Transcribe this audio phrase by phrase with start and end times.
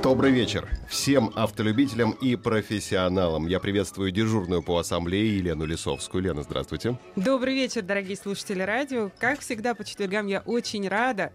[0.00, 3.46] Добрый вечер всем автолюбителям и профессионалам.
[3.46, 6.22] Я приветствую дежурную по ассамблее Елену Лисовскую.
[6.22, 6.98] Лена, здравствуйте.
[7.14, 9.10] Добрый вечер, дорогие слушатели радио.
[9.18, 11.30] Как всегда, по четвергам я очень рада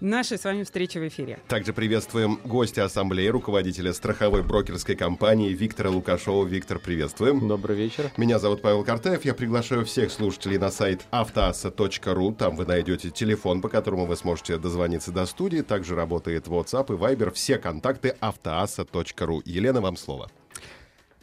[0.00, 1.38] нашей с вами встречи в эфире.
[1.48, 6.46] Также приветствуем гостя ассамблеи, руководителя страховой брокерской компании Виктора Лукашова.
[6.46, 7.46] Виктор, приветствуем.
[7.48, 8.10] Добрый вечер.
[8.16, 9.24] Меня зовут Павел Картаев.
[9.24, 12.32] Я приглашаю всех слушателей на сайт автоасса.ру.
[12.32, 15.60] Там вы найдете телефон, по которому вы сможете дозвониться до студии.
[15.60, 17.32] Также работает WhatsApp и Viber.
[17.32, 19.42] Все контакты автоасса.ру.
[19.44, 20.30] Елена, вам слово.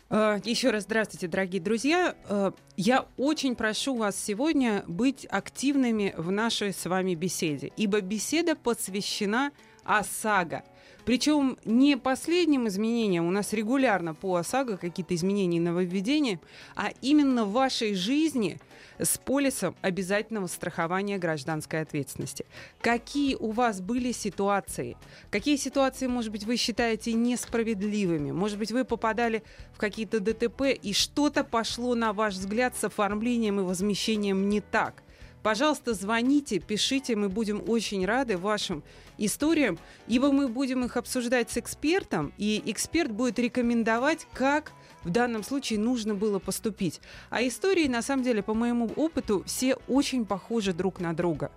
[0.10, 2.16] А, Еще раз здравствуйте, дорогие друзья.
[2.30, 8.56] А, Я очень прошу вас сегодня быть активными в нашей с вами беседе, ибо беседа
[8.56, 9.52] посвящена
[9.88, 10.64] ОСАГО.
[11.06, 16.42] Причем не последним изменениям, у нас регулярно по ОСАГО какие-то изменения и нововведения,
[16.76, 18.60] а именно в вашей жизни
[19.00, 22.46] с полисом обязательного страхования гражданской ответственности.
[22.82, 24.98] Какие у вас были ситуации?
[25.32, 28.32] Какие ситуации, может быть, вы считаете несправедливыми?
[28.32, 29.44] Может быть, вы попадали
[29.74, 35.04] в какие-то ДТП и что-то пошло, на ваш взгляд, с оформлением и возмещением не так?
[35.44, 38.84] Пожалуйста, звоните, пишите, мы будем очень рады вашим
[39.18, 44.72] историям, ибо мы будем их обсуждать с экспертом, и эксперт будет рекомендовать, как
[45.04, 47.00] в данном случае нужно было поступить.
[47.30, 51.52] А истории, на самом деле, по моему опыту, все очень похожи друг на друга.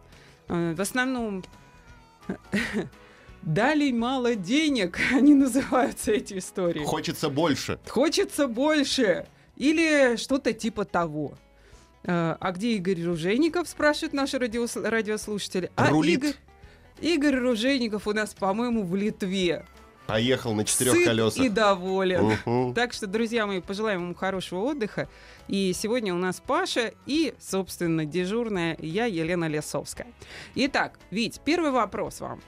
[0.48, 1.42] Э, В основном
[3.42, 6.84] дали мало денег, они называются эти истории.
[6.84, 7.78] Хочется больше.
[7.88, 9.26] Хочется больше.
[9.56, 11.34] Или что-то типа того.
[12.04, 15.70] Э, А где Игорь Ружейников, спрашивают наши радиос- радиослушатели.
[15.76, 16.20] А Рулит.
[16.22, 16.34] Игорь,
[17.00, 19.64] Игорь Ружейников у нас, по-моему, в Литве.
[20.06, 21.44] Поехал на четырех Сыт колесах.
[21.44, 22.36] и доволен.
[22.44, 22.74] Мгм.
[22.74, 25.08] Так что, друзья мои, пожелаем ему хорошего отдыха.
[25.46, 30.08] И сегодня у нас Паша и, собственно, дежурная я, Елена Лесовская.
[30.56, 32.42] Итак, Вить, первый вопрос вам.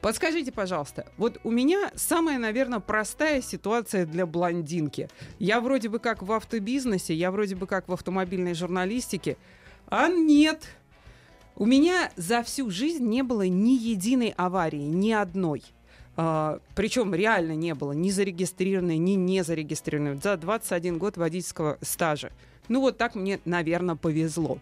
[0.00, 5.08] Подскажите, пожалуйста, вот у меня самая, наверное, простая ситуация для блондинки.
[5.40, 9.36] Я вроде бы как в автобизнесе, я вроде бы как в автомобильной журналистике,
[9.88, 10.62] а нет.
[11.56, 15.64] У меня за всю жизнь не было ни единой аварии, ни одной.
[16.16, 22.30] А, причем реально не было ни зарегистрированной, ни не зарегистрированной за 21 год водительского стажа.
[22.68, 24.58] Ну вот так мне, наверное, повезло.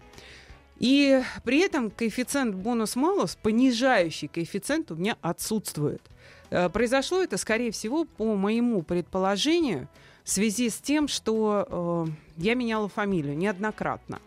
[0.78, 6.02] И при этом коэффициент бонус-малус, понижающий коэффициент у меня отсутствует.
[6.50, 9.88] Э, Произошло это, скорее всего, по моему предположению,
[10.24, 14.20] в связи с тем, что э, я меняла фамилию неоднократно.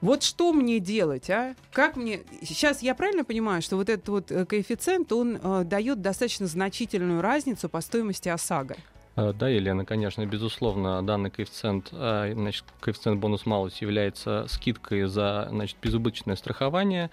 [0.00, 1.54] Вот что мне делать, а?
[1.72, 2.20] Как мне...
[2.42, 7.20] Сейчас я правильно понимаю, что вот этот вот э, коэффициент, он э, дает достаточно значительную
[7.20, 8.76] разницу по стоимости ОСАГО?
[9.16, 15.76] Э, Да, Елена, конечно, безусловно, данный коэффициент, э, значит, коэффициент бонус-малус является скидкой за значит,
[15.82, 17.10] безубыточное страхование.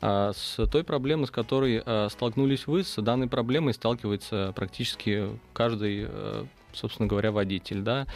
[0.00, 6.06] А С той проблемой, с которой э, столкнулись вы, с данной проблемой сталкивается практически каждый,
[6.08, 7.80] э, собственно говоря, водитель.
[7.80, 8.06] Да?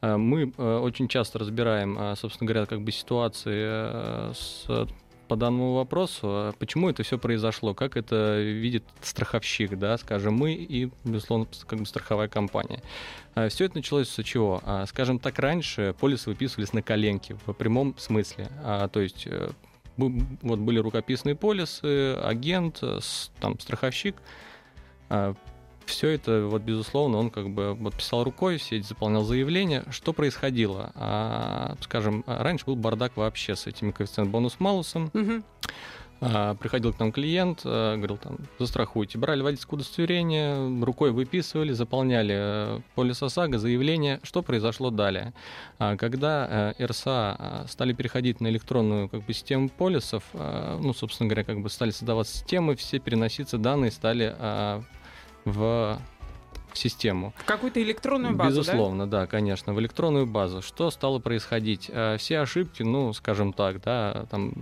[0.00, 4.88] Э, Мы э, очень часто разбираем, э, собственно говоря, как бы ситуации э, с
[5.28, 10.54] по данному вопросу, а почему это все произошло, как это видит страховщик, да, скажем, мы
[10.54, 12.82] и, безусловно, как бы страховая компания.
[13.48, 14.62] Все это началось с чего?
[14.64, 18.48] А, Скажем так, раньше полисы выписывались на коленке, в прямом смысле.
[18.64, 19.50] А, То есть э,
[19.96, 23.00] вот были рукописные полисы, агент, э,
[23.40, 24.16] там, страховщик.
[25.86, 29.84] Все это, вот, безусловно, он как бы вот писал рукой, все эти заполнял заявление.
[29.90, 30.90] Что происходило?
[30.96, 35.10] А, Скажем, раньше был бардак вообще с этими коэффициент бонус-малусом.
[36.20, 39.18] А, Приходил к нам клиент, а, говорил там, застрахуйте.
[39.18, 44.20] Брали водительское удостоверение, рукой выписывали, заполняли э, полис ОСАГО, заявление.
[44.22, 45.34] Что произошло далее?
[45.78, 51.44] А, Когда э, РСА стали переходить на электронную как бы, систему полисов, ну, собственно говоря,
[51.44, 54.34] как бы стали создаваться системы, все переноситься данные стали
[55.46, 55.98] в
[56.74, 57.32] систему.
[57.38, 58.72] В какую-то электронную базу, да?
[58.72, 59.26] Безусловно, да?
[59.26, 60.60] конечно, в электронную базу.
[60.60, 61.90] Что стало происходить?
[61.90, 64.52] Э, Все ошибки, ну, скажем так, да, там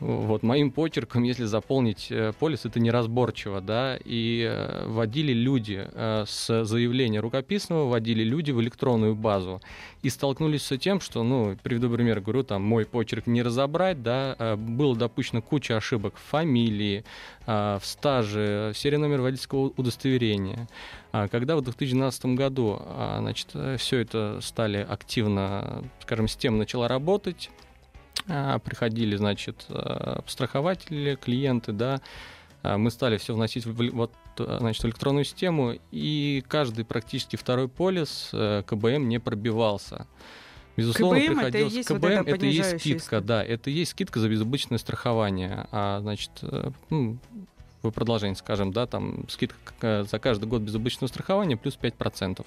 [0.00, 6.24] Вот моим почерком, если заполнить э, полис, это неразборчиво, да, и э, вводили люди э,
[6.26, 9.60] с заявления рукописного, вводили люди в электронную базу
[10.02, 14.36] и столкнулись с тем, что, ну, приведу пример, говорю, там, мой почерк не разобрать, да,
[14.38, 17.04] э, было допущено куча ошибок в фамилии,
[17.46, 20.68] э, в стаже, серия номер водительского удостоверения.
[21.12, 23.48] А Когда в 2012 году, а, значит,
[23.78, 27.50] все это стали активно, скажем, система начала работать,
[28.26, 32.00] приходили, значит, а, страхователи, клиенты, да,
[32.62, 37.68] а, мы стали все вносить в, вот, значит, в электронную систему, и каждый практически второй
[37.68, 40.06] полис э, КБМ не пробивался.
[40.76, 41.72] Безусловно, КБМ приходилось...
[41.72, 45.66] это есть КБМ вот это и есть скидка, да, это есть скидка за безубыточное страхование.
[45.72, 47.18] А, значит, э, ну,
[47.82, 52.44] в продолжение скажем, да, там скидка э, за каждый год безубыточного страхования плюс 5%.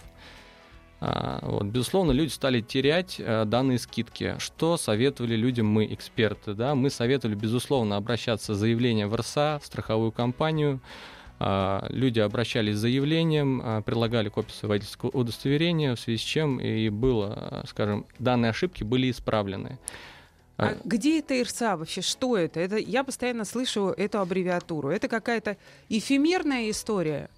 [1.01, 4.35] А, Вот, безусловно, люди стали терять э, данные скидки.
[4.39, 6.53] Что советовали людям мы, эксперты?
[6.53, 6.75] Да?
[6.75, 10.81] Мы советовали, безусловно, обращаться с заявлением в РСА, в страховую компанию.
[11.39, 16.59] А, Люди обращались с заявлением, а, предлагали копию своего водительского удостоверения, в связи с чем
[16.59, 19.79] и было, скажем, данные ошибки были исправлены.
[20.57, 22.01] А где это ИРСА вообще?
[22.01, 22.59] Что это?
[22.59, 22.75] это?
[22.75, 24.89] Я постоянно слышу эту аббревиатуру.
[24.89, 25.55] Это какая-то
[25.87, 27.29] эфемерная история.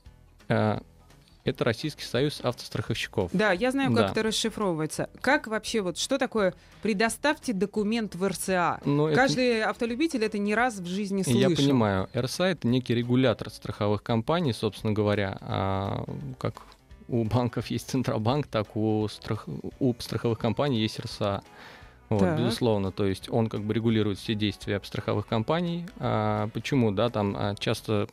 [1.44, 3.32] Это Российский союз автостраховщиков.
[3.34, 4.12] Да, я знаю, как Да.
[4.12, 5.10] это расшифровывается.
[5.22, 6.54] Как вообще, вот что такое
[6.84, 8.80] «предоставьте документ в РСА»?
[8.86, 11.40] Но это- Каждый автолюбитель это не раз в жизни слышал.
[11.50, 16.06] Я понимаю, РСА это некий регулятор страховых компаний, собственно говоря, А,
[16.38, 16.62] как
[17.08, 19.46] у банков есть Центробанк, так у, страх...
[19.80, 21.42] у страховых компаний есть РСА.
[22.10, 22.38] Вот, Так.
[22.40, 25.86] безусловно, то есть он как бы регулирует все действия страховых компаний.
[25.98, 28.08] А, почему, да, там а, часто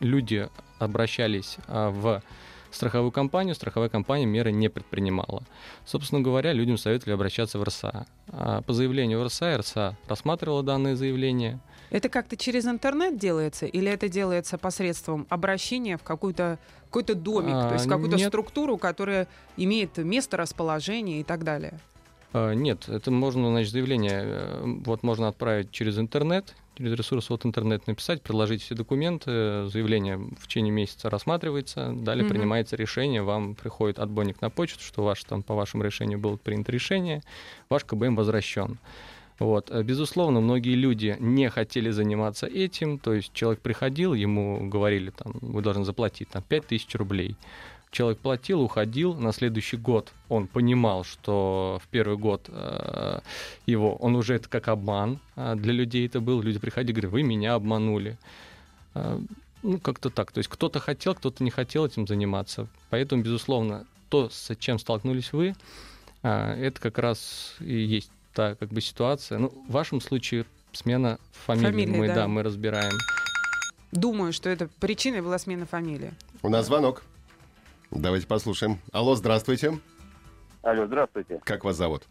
[0.00, 0.48] люди
[0.78, 2.22] обращались а, в
[2.70, 5.42] страховую компанию, страховая компания меры не предпринимала.
[5.84, 8.06] Собственно говоря, людям советовали обращаться в РСА.
[8.28, 11.58] А, по заявлению в РСА, РСА рассматривала данное заявление,
[11.90, 17.68] Это как-то через интернет делается или это делается посредством обращения в какую-то какой-то домик, А,
[17.68, 18.28] то есть какую-то нет.
[18.28, 19.26] структуру, которая
[19.56, 21.78] имеет место расположения и так далее?
[22.32, 27.46] А, Нет, это можно, значит, заявление э, вот можно отправить через интернет, через ресурс вот
[27.46, 32.34] интернет написать, предложить все документы, заявление в течение месяца рассматривается, далее Мгм.
[32.34, 36.70] принимается решение, вам приходит отбойник на почту, что ваш, там, по вашему решению было принято
[36.70, 37.22] решение,
[37.70, 38.78] ваш КБМ возвращен.
[39.38, 39.70] Вот.
[39.70, 45.32] Э, Безусловно, многие люди не хотели заниматься этим, то есть человек приходил, ему говорили, там,
[45.40, 47.36] вы должны заплатить там, 5000 рублей.
[47.90, 53.20] Человек платил, уходил, на следующий год он понимал, что в первый год э,
[53.66, 57.22] его, он уже это как обман э, для людей это был, люди приходили, говорят, вы
[57.22, 58.18] меня обманули.
[58.94, 59.18] Э,
[59.62, 60.32] ну, как-то так.
[60.32, 62.68] То есть кто-то хотел, кто-то не хотел этим заниматься.
[62.90, 65.54] Поэтому, безусловно, то, с чем столкнулись вы,
[66.22, 69.38] это как раз и есть та как бы ситуация.
[69.38, 72.14] Ну, в вашем случае смена фамилии, Фамилии, мы, да.
[72.14, 72.28] да.
[72.28, 72.92] мы разбираем.
[73.90, 76.12] Думаю, что это причиной была смена фамилии.
[76.42, 77.02] У нас звонок.
[77.90, 78.78] Давайте послушаем.
[78.92, 79.78] Алло, здравствуйте.
[80.62, 81.40] Алло, здравствуйте.
[81.44, 82.04] Как вас зовут?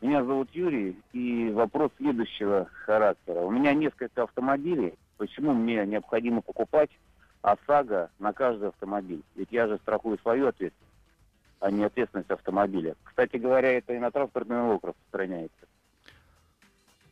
[0.00, 3.40] Меня зовут Юрий, и вопрос следующего характера.
[3.40, 4.94] У меня несколько автомобилей.
[5.16, 6.90] Почему мне необходимо покупать
[7.42, 9.22] ОСАГО на каждый автомобиль?
[9.36, 10.96] Ведь я же страхую свою ответственность,
[11.60, 12.96] а не ответственность автомобиля.
[13.04, 15.66] Кстати говоря, это и на транспортный налог распространяется.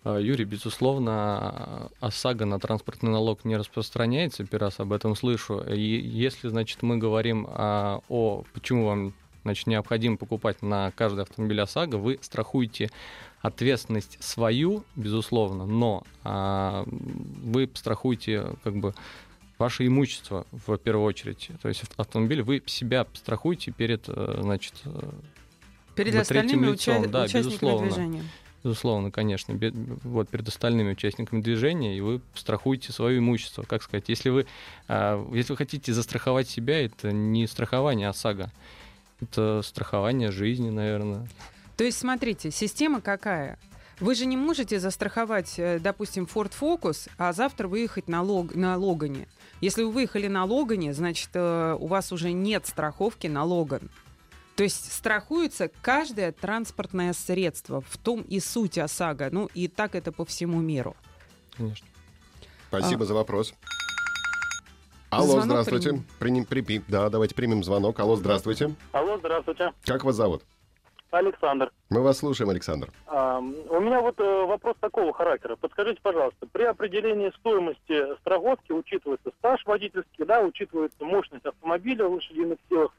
[0.02, 5.61] А, Юрий, безусловно, ОСАГО на транспортный налог не распространяется, первый раз об этом слышу.
[5.61, 9.12] И если, значит, мы говорим а, о почему вам
[9.43, 12.91] значит, необходимо покупать на каждый автомобиль ОСАГО, вы страхуете
[13.41, 18.94] ответственность свою, безусловно, но а, вы страхуете как бы
[19.58, 21.51] ваше имущество в первую очередь.
[21.60, 25.10] То есть автомобиль вы себя страхуете перед, э, значит, э,
[25.94, 27.86] Перед остальными третьим уча- лицом, да, безусловно.
[27.89, 28.22] движения.
[28.62, 29.58] Безусловно, конечно,
[30.05, 34.08] вот перед остальными участниками движения, и вы страхуете свое имущество, как сказать.
[34.08, 34.46] Если вы,
[34.86, 38.50] а, если вы хотите застраховать себя, это не страхование ОСАГО,
[39.22, 41.26] это страхование жизни, наверное.
[41.76, 43.58] То есть, смотрите, система какая?
[44.00, 48.76] Вы же не можете застраховать, э, допустим, Ford Focus, а завтра выехать на, лог, на
[48.76, 49.29] Логане.
[49.60, 53.90] Если вы выехали на Логане, значит, э, у вас уже нет страховки на Логан.
[54.60, 57.81] То есть страхуется каждое транспортное средство.
[57.81, 59.31] В том и суть ОСАГО.
[59.32, 60.94] Ну, и так это по всему миру.
[61.56, 61.86] Конечно.
[62.69, 63.06] Спасибо А.
[63.06, 63.55] за вопрос.
[65.08, 66.02] Алло, Звонок здравствуйте.
[66.19, 67.98] Приним, припи- Да, давайте примем звонок.
[68.00, 68.74] Алло, здравствуйте.
[68.93, 69.72] Алло, здравствуйте.
[69.86, 70.43] Как вас зовут?
[71.10, 71.72] Александр.
[71.88, 72.93] Мы вас слушаем, Александр.
[73.06, 75.56] А, у меня вот э, вопрос такого характера.
[75.56, 82.58] Подскажите, пожалуйста, при определении стоимости страховки учитывается стаж водительский, да, учитывается мощность автомобиля в лошадиных
[82.69, 82.93] силах.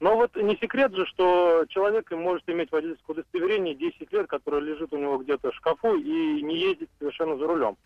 [0.00, 4.92] Но вот не секрет же, что человек может иметь водительское удостоверение 10 лет, которое лежит
[4.92, 7.76] у него где-то в шкафу и не ездит совершенно за рулем.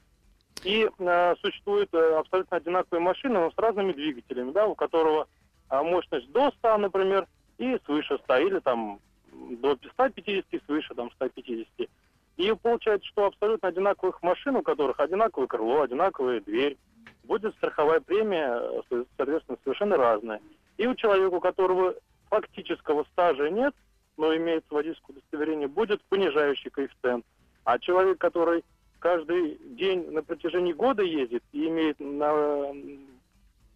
[0.63, 5.27] И э, существуют э, абсолютно одинаковые машины, но с разными двигателями, да, у которого
[5.71, 7.27] э, мощность до 100, например,
[7.59, 9.01] и свыше 100, или там
[9.33, 11.89] до 150, свыше там 150.
[12.37, 16.77] И получается, что абсолютно одинаковых машин, у которых одинаковое крыло, одинаковая дверь,
[17.25, 20.41] будет страховая премия, э, соответственно, совершенно разная.
[20.79, 21.95] И у человека, у которого
[22.29, 23.75] фактического стажа нет,
[24.17, 27.25] но имеет водительское удостоверение, будет понижающий коэффициент.
[27.65, 28.65] А человек, который
[28.99, 32.73] каждый день на протяжении года ездит и имеет на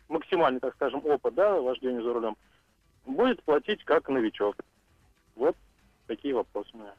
[0.08, 2.36] максимальный, так скажем, опыт да, вождения за рулем,
[3.04, 4.56] будет платить как новичок.
[5.34, 5.56] Вот
[6.06, 6.94] такие вопросы у меня.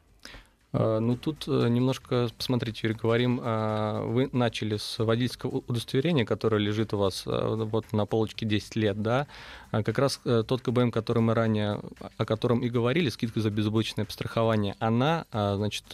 [0.74, 6.58] А, ну, тут э, немножко, посмотрите, Юрий, говорим, а, вы начали с водительского удостоверения, которое
[6.58, 9.28] лежит у вас э, вот на полочке 10 лет, да,
[9.72, 11.80] а как раз э, тот КБМ, который мы ранее,
[12.18, 15.86] о котором и говорили, скидка за безубыточное пострахование, она, значит,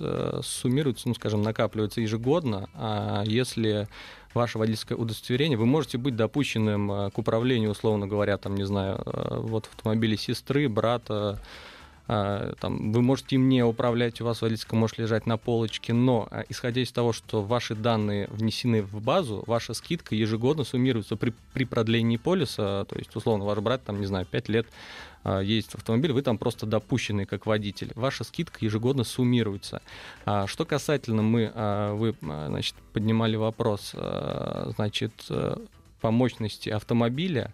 [0.41, 3.87] суммируется, ну, скажем, накапливается ежегодно, а если
[4.33, 9.67] ваше водительское удостоверение, вы можете быть допущенным к управлению, условно говоря, там, не знаю, вот
[9.67, 11.39] автомобиле сестры, брата, а,
[12.07, 16.43] там, вы можете им не управлять, у вас водительская может лежать на полочке, но а,
[16.49, 21.63] исходя из того, что ваши данные внесены в базу, ваша скидка ежегодно суммируется при, при
[21.63, 24.67] продлении полиса, то есть, условно, ваш брат, там, не знаю, 5 лет
[25.23, 27.93] а, ездит в автомобиль, вы там просто допущенный как водитель.
[27.95, 29.81] Ваша скидка ежегодно суммируется.
[30.45, 31.51] Что касательно мы,
[31.95, 33.95] вы, значит, поднимали вопрос,
[34.75, 35.57] значит, э,
[36.01, 37.53] по мощности автомобиля,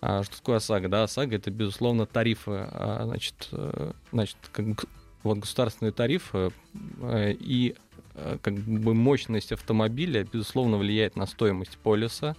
[0.00, 0.88] а, что такое ОСАГО?
[0.88, 4.84] Да, ОСАГО это, безусловно, тарифы, а, значит, э, значит как,
[5.22, 6.52] вот государственные тарифы
[7.00, 7.74] э, и
[8.14, 12.36] э, как бы мощность автомобиля, безусловно, влияет на стоимость полиса.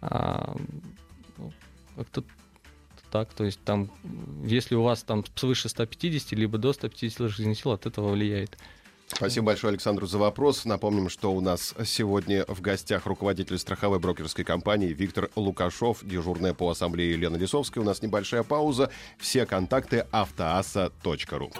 [0.00, 0.56] А,
[1.38, 1.52] ну,
[1.96, 2.24] как-то
[3.12, 3.90] так, то есть там,
[4.42, 8.58] если у вас там свыше 150, либо до 150 лошадиных сил, от этого влияет.
[9.14, 10.64] Спасибо большое Александру за вопрос.
[10.64, 16.70] Напомним, что у нас сегодня в гостях руководитель страховой брокерской компании Виктор Лукашов, дежурная по
[16.70, 17.84] ассамблее Елена Лисовская.
[17.84, 18.90] У нас небольшая пауза.
[19.18, 21.52] Все контакты автоаса.ру.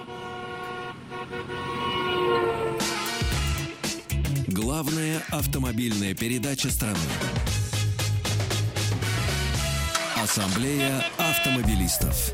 [4.48, 6.98] Главная автомобильная передача страны.
[10.16, 12.32] Ассамблея автомобилистов.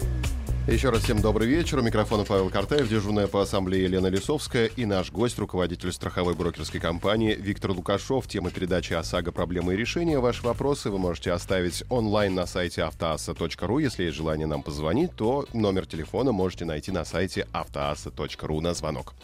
[0.69, 1.79] Еще раз всем добрый вечер.
[1.79, 6.79] У микрофона Павел Картаев, дежурная по ассамблее Елена Лисовская и наш гость, руководитель страховой брокерской
[6.79, 8.27] компании Виктор Лукашов.
[8.29, 10.19] Тема передачи ОСАГО «Проблемы и решения».
[10.19, 13.79] Ваши вопросы вы можете оставить онлайн на сайте автоасса.ру.
[13.79, 19.15] Если есть желание нам позвонить, то номер телефона можете найти на сайте автоасса.ру на звонок.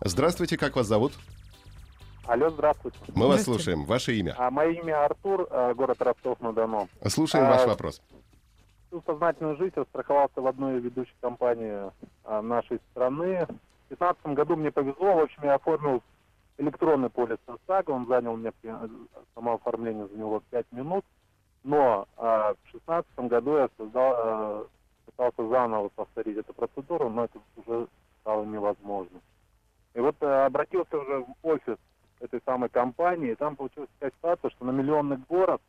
[0.00, 1.12] Здравствуйте, как вас зовут?
[2.26, 2.98] Алло, здравствуйте.
[3.14, 3.84] Мы вас слушаем.
[3.84, 4.34] Ваше имя?
[4.36, 6.88] А, мое имя Артур, э, город Ростов-на-Дону.
[7.06, 8.02] Слушаем а, ваш вопрос
[8.88, 11.90] всю сознательную жизнь я страховался в одной ведущей компании
[12.24, 13.46] а, нашей страны.
[13.86, 16.02] В 2015 году мне повезло, в общем, я оформил
[16.58, 18.52] электронный полис ОСАГО, он занял мне,
[19.34, 21.04] само оформление заняло 5 минут,
[21.62, 24.66] но а, в 2016 году я создал, а,
[25.06, 27.86] пытался заново повторить эту процедуру, но это уже
[28.20, 29.20] стало невозможно.
[29.94, 31.76] И вот а, обратился уже в офис
[32.20, 35.62] этой самой компании, и там получилась такая ситуация, что на миллионный город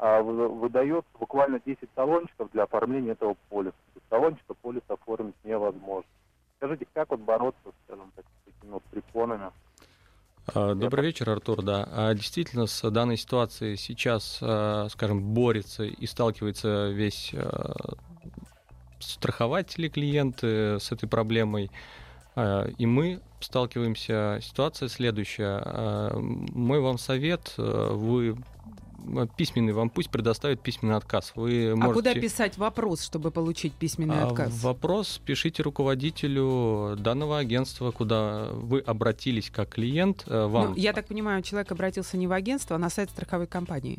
[0.00, 3.76] выдает буквально 10 талончиков для оформления этого полиса.
[3.94, 6.08] Без талончика полис оформить невозможно.
[6.56, 9.50] Скажите, как вот бороться, скажем так, с такими вот препонами?
[10.54, 11.62] А, добрый вечер, Артур.
[11.62, 14.36] Да, а, действительно, с данной ситуацией сейчас,
[14.92, 17.34] скажем, борется и сталкивается весь
[19.00, 21.70] страхователи, клиенты с этой проблемой.
[22.78, 24.38] И мы сталкиваемся.
[24.40, 26.10] Ситуация следующая.
[26.14, 28.36] Мой вам совет, вы
[29.36, 31.32] письменный, вам пусть предоставят письменный отказ.
[31.34, 31.90] Вы можете...
[31.90, 34.62] А куда писать вопрос, чтобы получить письменный а, отказ?
[34.62, 40.24] Вопрос пишите руководителю данного агентства, куда вы обратились как клиент.
[40.26, 40.70] Э, вам...
[40.70, 43.98] Ну, я так понимаю, человек обратился не в агентство, а на сайт страховой компании.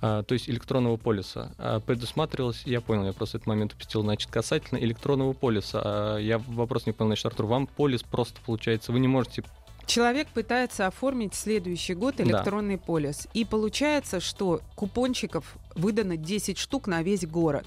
[0.00, 1.52] А, то есть электронного полиса.
[1.58, 6.18] А, предусматривалось, я понял, я просто этот момент упустил, значит, касательно электронного полиса.
[6.18, 9.42] Я вопрос не понял, значит, Артур, вам полис просто получается, вы не можете
[9.86, 12.82] Человек пытается оформить следующий год электронный да.
[12.84, 13.28] полис.
[13.34, 17.64] И получается, что купончиков выдано 10 штук на весь город.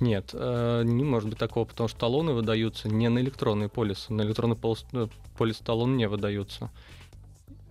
[0.00, 4.06] Нет, э, не может быть такого, потому что талоны выдаются не на электронный полис.
[4.08, 6.70] На электронный полис, э, полис талон не выдаются.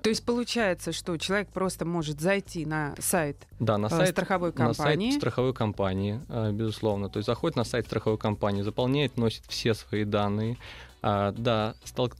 [0.04, 4.54] То есть получается, что человек просто может зайти на сайт, да, на э, сайт страховой
[4.54, 5.08] компании.
[5.08, 6.22] На сайт страховой компании,
[6.54, 7.10] безусловно.
[7.10, 10.58] То есть заходит на сайт страховой компании, заполняет, носит все свои данные.
[11.02, 12.12] А, да, стал,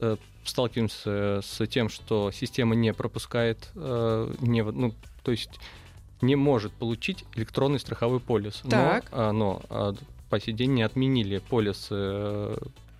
[0.44, 5.60] сталкиваемся с тем, что система не пропускает, э, не, ну, то есть
[6.20, 8.62] не может получить электронный страховой полис.
[8.68, 9.10] Так.
[9.10, 9.94] Но, а, но а,
[10.28, 12.56] по сей день не отменили полисы э,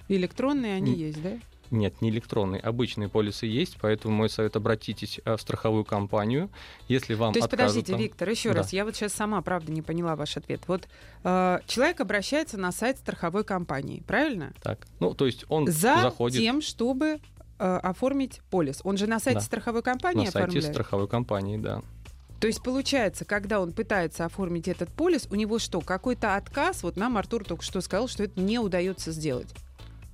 [0.09, 1.39] Электронные они есть, да?
[1.71, 6.51] Нет, не электронные, обычные полисы есть, поэтому мой совет обратитесь э, в страховую компанию,
[6.89, 8.57] если вам То есть, откажут подождите, там- Виктор, еще Да.
[8.57, 10.63] раз, я вот сейчас сама, правда, не поняла ваш ответ.
[10.67, 10.89] Вот
[11.23, 14.53] э, человек обращается на сайт страховой компании, правильно?
[14.63, 17.21] Так, ну то есть он За заходит тем, чтобы
[17.59, 18.81] э, оформить полис.
[18.85, 19.45] Он же на сайте Да.
[19.45, 20.75] страховой компании на сайте оформляет.
[20.75, 21.83] страховой компании, да.
[22.41, 26.83] То есть получается, когда он пытается оформить этот полис, у него что, какой-то отказ?
[26.83, 29.49] Вот нам Артур только что сказал, что это не удается сделать.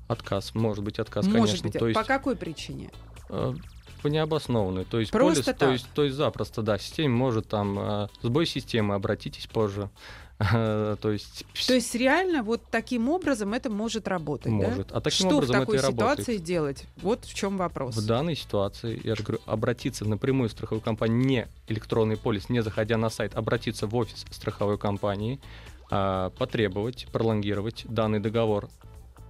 [0.09, 1.69] Отказ, может быть отказ, Может конечно.
[1.69, 2.91] быть, то есть по какой причине?
[3.29, 3.55] э,
[4.03, 4.85] по необоснованной.
[4.85, 5.59] То есть Просто полис, так.
[5.59, 9.91] то есть, то есть запросто, да, система может там э, сбой системы, обратитесь позже.
[10.39, 14.69] Э, То есть То есть реально вот таким образом это может работать, да?
[14.69, 14.93] может.
[14.93, 16.19] А таким что образом в такой это и работает.
[16.19, 16.85] ситуации делать?
[17.01, 17.97] Вот в чем вопрос.
[17.97, 22.63] В данной ситуации, я же говорю, обратиться напрямую в страховую компанию, не электронный полис, не
[22.63, 25.41] заходя на сайт, обратиться в офис страховой компании,
[25.91, 28.69] а, потребовать, пролонгировать данный договор.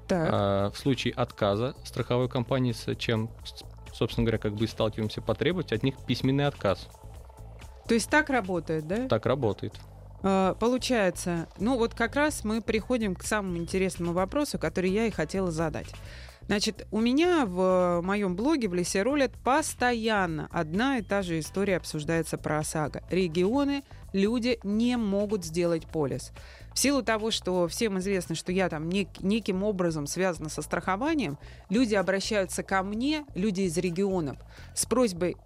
[0.08, 0.28] Так.
[0.32, 3.30] А, В случае отказа страховой компании, с чем,
[3.92, 6.88] собственно говоря, как бы и сталкиваемся, потребовать от них письменный отказ.
[7.88, 9.08] То есть так работает, да?
[9.08, 9.74] Так работает.
[10.22, 15.10] А, Получается, ну вот как раз мы приходим к самому интересному вопросу, который я и
[15.10, 15.88] хотела задать.
[16.46, 21.76] Значит, у меня в моем блоге в Лесе Рулет постоянно одна и та же история
[21.76, 23.02] обсуждается про ОСАГО.
[23.10, 26.30] Регионы, люди не могут сделать полис.
[26.72, 31.36] В силу того, что всем известно, что я там нек- неким образом связана со страхованием,
[31.68, 34.36] люди обращаются ко мне, люди из регионов,
[34.72, 35.36] с просьбой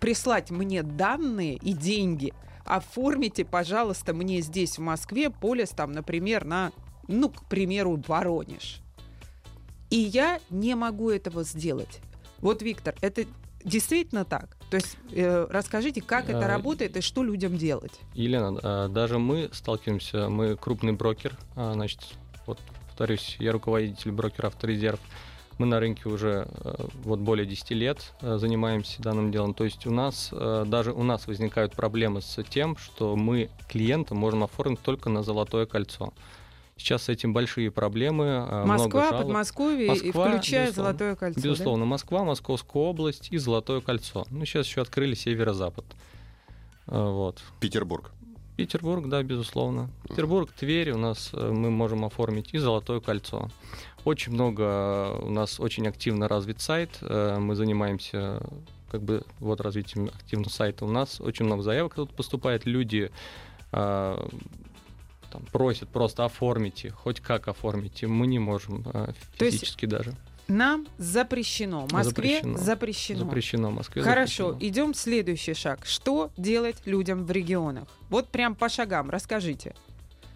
[0.00, 2.32] прислать мне данные и деньги.
[2.64, 6.72] Оформите, пожалуйста, мне здесь, в Москве, полис там, например, на,
[7.08, 8.80] ну, к примеру, Воронеж.
[9.90, 12.00] И я не могу этого сделать.
[12.38, 13.24] Вот, Виктор, это
[13.64, 14.56] действительно так?
[14.70, 17.92] То есть э, расскажите, как это Э, работает и что людям делать?
[18.14, 22.00] Елена, а, даже мы сталкиваемся, мы крупный брокер, а, значит,
[22.46, 25.00] вот повторюсь, я руководитель брокера «Авторезерв»,
[25.58, 29.54] мы на рынке уже э, вот более 10 лет э, занимаемся данным делом.
[29.54, 34.14] То есть у нас, э, даже у нас возникают проблемы с тем, что мы клиента
[34.14, 36.12] можем оформить только на золотое кольцо.
[36.78, 39.12] Сейчас с этим большие проблемы, много Москва.
[39.12, 40.90] Подмосковье, и Москва, включая безусловно.
[40.92, 41.40] Золотое кольцо.
[41.40, 41.48] да?
[41.48, 44.26] Безусловно, Москва, Московская область и Золотое кольцо.
[44.30, 45.84] Ну, сейчас еще открыли северо-запад.
[46.86, 47.42] А, Вот.
[47.60, 48.10] Петербург.
[48.56, 49.90] Петербург, да, безусловно.
[50.08, 53.50] Петербург, Тверь у нас э, мы можем оформить и Золотое кольцо.
[54.04, 56.90] Очень много, э, у нас очень активно развит сайт.
[57.00, 58.40] э, Мы занимаемся
[58.90, 60.84] как бы вот развитием активного сайта.
[60.84, 62.64] У нас очень много заявок тут поступает.
[62.66, 63.10] Люди
[63.72, 64.28] э,
[65.30, 68.06] там, просят просто оформите, хоть как оформите.
[68.06, 70.14] Мы не можем э, То есть физически даже.
[70.48, 71.88] Нам запрещено.
[71.90, 72.58] Москве запрещено.
[72.58, 73.18] Запрещено.
[73.24, 74.02] Запрещено Москве.
[74.02, 74.70] Хорошо, запрещено.
[74.70, 75.84] идем в следующий шаг.
[75.84, 77.88] Что делать людям в регионах?
[78.10, 79.74] Вот прям по шагам расскажите.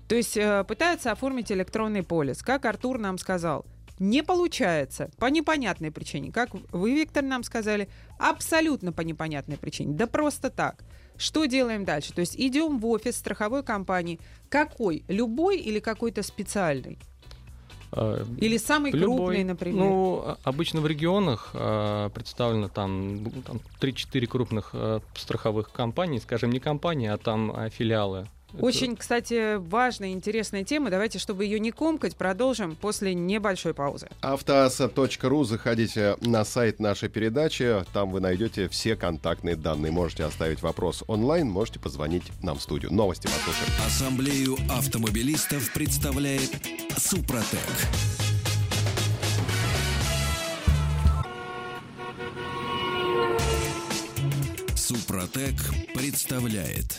[0.08, 2.42] То есть э, пытаются оформить электронный полис.
[2.42, 3.64] Как Артур нам сказал,
[4.00, 6.32] не получается по непонятной причине.
[6.32, 9.94] Как вы, Виктор, нам сказали, абсолютно по непонятной причине.
[9.94, 10.82] Да просто так.
[11.20, 12.14] Что делаем дальше?
[12.14, 14.18] То есть идем в офис страховой компании.
[14.48, 15.04] Какой?
[15.06, 16.98] Любой или какой-то специальный?
[17.92, 19.16] Э, Или самый Любой.
[19.16, 19.84] крупный, например?
[19.84, 26.20] Ну, а- обычно в регионах э, представлено там, ну, там 3-4 крупных э, страховых компаний,
[26.20, 28.26] скажем, не компании, а там э, филиалы.
[28.52, 30.90] Это- Очень, кстати, важная и интересная тема.
[30.90, 34.08] Давайте, чтобы ее не комкать, продолжим после небольшой паузы.
[34.20, 35.44] Автоаса.ру.
[35.44, 37.84] Заходите на сайт нашей передачи.
[37.92, 39.92] Там вы найдете все контактные данные.
[39.92, 42.92] Можете оставить вопрос онлайн, можете позвонить нам в студию.
[42.92, 43.70] Новости послушаем.
[43.86, 46.50] Ассамблею автомобилистов представляет
[46.96, 47.60] Супротек.
[54.74, 55.54] Супротек
[55.94, 56.98] представляет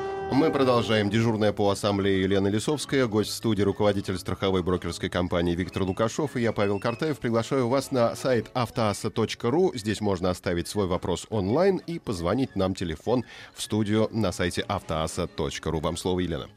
[0.31, 1.09] Мы продолжаем.
[1.09, 6.53] Дежурная по ассамблее Елена Лисовская, гость студии, руководитель страховой брокерской компании Виктор Лукашов и я,
[6.53, 7.19] Павел Картаев.
[7.19, 9.73] Приглашаю вас на сайт автоаса.ру.
[9.75, 15.79] Здесь можно оставить свой вопрос онлайн и позвонить нам телефон в студию на сайте автоаса.ру.
[15.81, 16.47] Вам слово, Елена.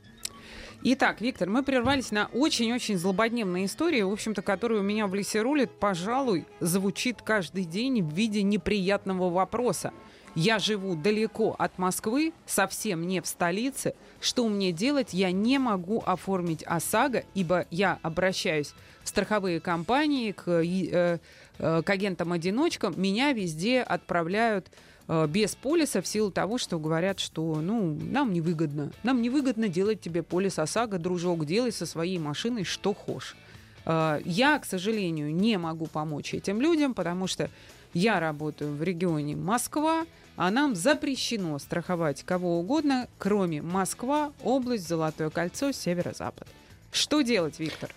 [0.85, 5.43] Итак, Виктор, мы прервались на очень-очень злободневной истории, в общем-то, которая у меня в лесе
[5.43, 9.93] рулит, пожалуй, звучит каждый день в виде неприятного вопроса.
[10.35, 13.95] Я живу далеко от Москвы, совсем не в столице.
[14.21, 15.11] Что мне делать?
[15.13, 21.19] Я не могу оформить ОСАГО, ибо я обращаюсь в страховые компании, к, э,
[21.59, 23.01] э, к агентам-одиночкам.
[23.01, 24.67] Меня везде отправляют
[25.07, 28.91] э, без полиса в силу того, что говорят, что ну, нам невыгодно.
[29.05, 33.37] Нам невыгодно делать тебе полис ОСАГО, дружок, делай со своей машиной что хочешь.
[33.85, 37.51] Э, Я, к сожалению, не могу помочь этим людям, потому что
[37.93, 40.05] я работаю в регионе Москва,
[40.37, 46.49] а нам запрещено страховать кого угодно, кроме Москва, область, Золотое кольцо, северо-запад.
[46.93, 47.91] Что делать, Виктор?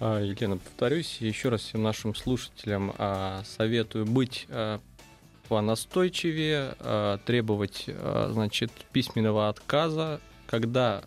[0.00, 4.80] А, Елена, повторюсь еще раз всем нашим слушателям а, советую быть а,
[5.48, 6.74] понастойчивее,
[7.26, 7.84] требовать,
[8.30, 11.04] значит, письменного отказа, когда,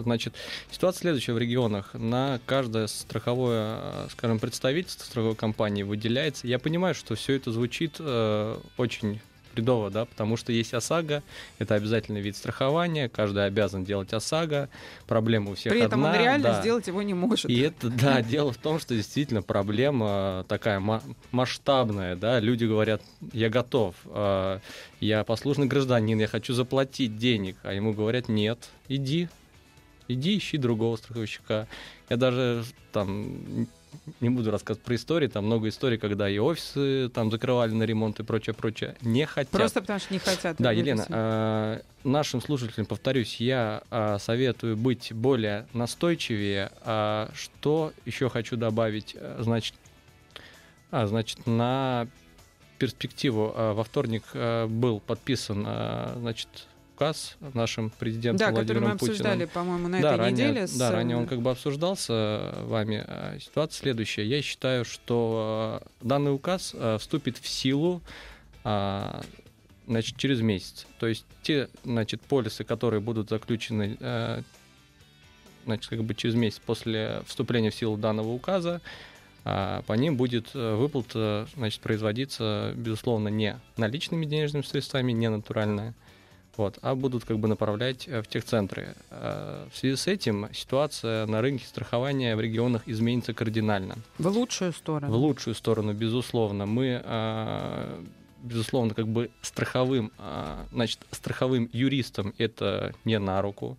[0.00, 0.32] значит,
[0.70, 1.92] ситуация следующая в регионах.
[1.92, 6.46] На каждое страховое, скажем, представительство страховой компании выделяется.
[6.46, 9.20] Я понимаю, что все это звучит очень
[9.56, 11.22] бредово, да, потому что есть ОСАГО,
[11.58, 14.68] это обязательный вид страхования, каждый обязан делать ОСАГО,
[15.06, 16.18] проблема у всех При этом одна.
[16.18, 16.60] он реально да.
[16.60, 17.50] сделать его не может.
[17.50, 23.02] И это, да, дело в том, что действительно проблема такая ма- масштабная, да, люди говорят,
[23.32, 24.60] я готов, э,
[25.00, 29.28] я послушный гражданин, я хочу заплатить денег, а ему говорят, нет, иди,
[30.08, 31.66] иди ищи другого страховщика.
[32.08, 33.66] Я даже там
[34.20, 38.20] не буду рассказывать про истории, там много историй, когда и офисы там закрывали на ремонт
[38.20, 39.50] и прочее, прочее, не хотят.
[39.50, 40.56] Просто потому что не хотят.
[40.58, 40.72] Да.
[40.72, 46.70] Елена, э, нашим слушателям, повторюсь, я э, советую быть более настойчивее.
[46.82, 49.16] А что еще хочу добавить?
[49.18, 49.74] Э, Значит,
[50.90, 52.06] а, значит, на
[52.78, 56.48] перспективу э, во вторник э, был подписан, э, значит,
[56.96, 59.48] указ нашим президентом Да, который Владимиром мы обсуждали, Путиным.
[59.50, 60.66] по-моему, на да, этой ранее, неделе.
[60.66, 63.04] с, да, ранее он э, как бы обсуждался вами.
[63.06, 64.24] А Ситуация следующая.
[64.26, 68.00] Я считаю, что э, данный указ э, вступит в силу
[68.64, 70.86] значит, через месяц.
[70.98, 74.42] То есть те значит, полисы, которые будут заключены э,
[75.66, 78.80] значит, как бы через месяц после вступления в силу данного указа,
[79.44, 85.94] по ним будет э, выплата значит, производиться, безусловно, не наличными денежными средствами, не натуральная,
[86.56, 88.94] вот, а будут как бы направлять э, в техцентры.
[89.10, 93.96] Э, В связи с этим ситуация на рынке страхования в регионах изменится кардинально.
[94.18, 95.12] В лучшую сторону.
[95.12, 96.66] В лучшую сторону, безусловно.
[96.66, 98.02] Мы, э,
[98.42, 100.12] безусловно, как бы страховым,
[100.72, 103.76] значит, страховым юристам это не на руку.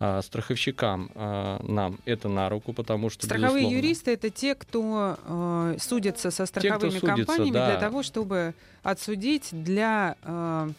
[0.00, 5.76] А страховщикам нам это на руку, потому что Страховые безусловно, юристы это те, кто э,
[5.78, 7.70] судятся со страховыми судится, компаниями да.
[7.70, 10.70] для того, чтобы отсудить для э,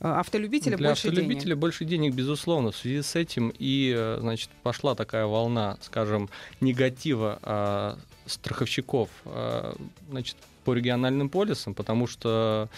[0.00, 1.58] автолюбителя Для больше автолюбителя денег.
[1.58, 2.70] больше денег, безусловно.
[2.70, 6.28] В связи с этим и, э, значит, пошла такая волна, скажем,
[6.60, 9.74] негатива а, страховщиков, а,
[10.08, 12.68] значит, по региональным полисам, потому что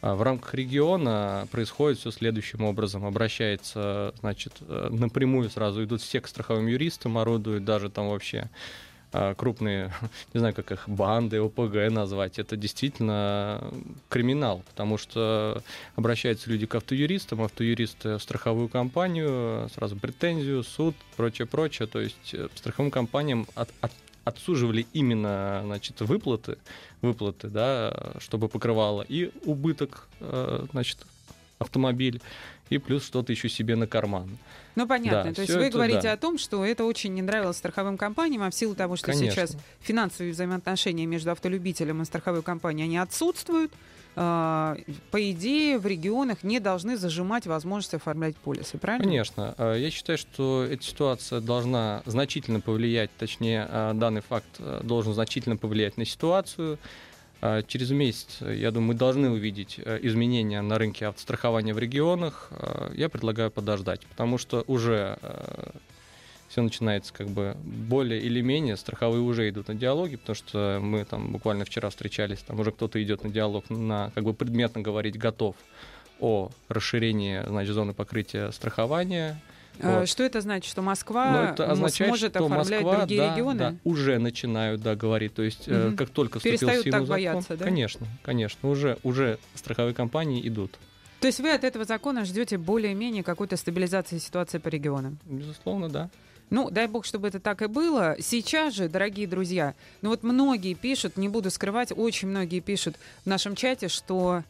[0.00, 3.04] а, в рамках региона происходит все следующим образом.
[3.04, 8.48] Обращается, значит, э, напрямую сразу идут все к страховым юристам, орудуют даже там вообще а,
[9.36, 9.92] крупные,
[10.34, 13.72] не знаю, как их, банды, ОПГ назвать, это действительно
[14.08, 15.62] криминал, потому что
[15.96, 22.34] обращаются люди к автоюристам, автоюристы в страховую компанию, сразу претензию, суд, прочее, прочее, то есть
[22.34, 23.92] э, страховым компаниям от, от-
[24.24, 26.58] отсуживали именно, значит, выплаты,
[27.00, 30.98] выплаты, да, чтобы покрывало и убыток, э, значит,
[31.58, 32.20] автомобиль,
[32.70, 34.38] и плюс что-то еще себе на карман.
[34.74, 35.30] Ну, понятно.
[35.30, 36.12] Да, То есть вы это говорите да.
[36.12, 39.30] о том, что это очень не нравилось страховым компаниям, а в силу того, что Конечно.
[39.30, 43.72] сейчас финансовые взаимоотношения между автолюбителем и страховой компанией, они отсутствуют,
[44.20, 44.76] а,
[45.12, 49.04] по идее, в регионах не должны зажимать возможность оформлять полисы, правильно?
[49.04, 49.54] Конечно.
[49.58, 55.14] Э, Я считаю, что эта ситуация должна значительно повлиять, точнее, э, данный факт э, должен
[55.14, 56.78] значительно повлиять на ситуацию.
[57.40, 61.78] Э, Через месяц, э, я думаю, мы должны увидеть э, изменения на рынке автострахования в
[61.78, 62.48] регионах.
[62.50, 65.18] Э, Я предлагаю подождать, потому что уже
[66.48, 71.04] все начинается как бы более или менее, страховые уже идут на диалоги, потому что мы
[71.04, 75.18] там буквально вчера встречались, там уже кто-то идет на диалог, на как бы предметно говорить
[75.18, 75.56] готов
[76.20, 79.40] о расширении значит, зоны покрытия страхования.
[79.80, 80.08] А, Вот.
[80.08, 80.70] Что это значит?
[80.70, 83.58] Что Но Москва это м, означает, сможет что оформлять Москва, другие да, регионы?
[83.58, 85.34] да, уже начинают да, говорить.
[85.34, 85.96] То есть, э, Мгм.
[85.96, 87.64] как только вступил в Перестают силу так закон, бояться, да?
[87.64, 90.72] конечно, конечно, уже, уже страховые компании идут.
[91.20, 95.18] То есть вы от этого закона ждете более-менее какой-то стабилизации ситуации по регионам?
[95.26, 96.10] Безусловно, да.
[96.50, 98.16] Ну, дай бог, чтобы это так и было.
[98.20, 103.26] Сейчас же, дорогие друзья, ну вот многие пишут, не буду скрывать, очень многие пишут в
[103.26, 104.44] нашем чате, что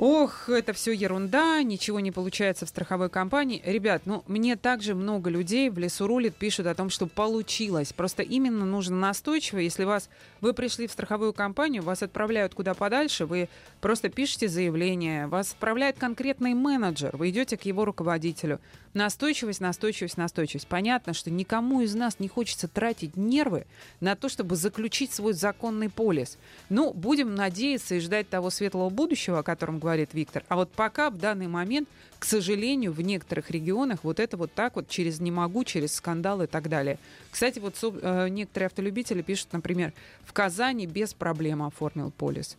[0.00, 3.60] Ох, это все ерунда, ничего не получается в страховой компании.
[3.64, 7.92] Ребят, ну мне также много людей в лесу рулит, пишут о том, что получилось.
[7.92, 9.58] Просто именно нужно настойчиво.
[9.58, 10.08] Если вас
[10.40, 13.48] вы пришли в страховую компанию, вас отправляют куда подальше, вы
[13.80, 18.60] просто пишете заявление, вас отправляет конкретный менеджер, вы идете к его руководителю.
[18.94, 20.66] Настойчивость, настойчивость, настойчивость.
[20.66, 23.66] Понятно, что никому из нас не хочется тратить нервы
[24.00, 26.38] на то, чтобы заключить свой законный полис.
[26.68, 30.42] Ну, будем надеяться и ждать того светлого будущего, о котором говорит Виктор.
[30.48, 34.76] А вот пока в данный момент, к сожалению, в некоторых регионах вот это вот так
[34.76, 36.98] вот через «не могу», через скандал и так далее.
[37.30, 39.92] Кстати, вот э, некоторые автолюбители пишут, например,
[40.24, 42.56] в Казани без проблем оформил полис.